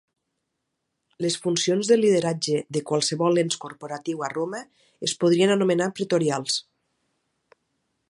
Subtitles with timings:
[1.25, 4.65] Les funcions de lideratge de qualsevol ens corporatiu a Roma
[5.11, 6.61] es podrien anomenar pretorials.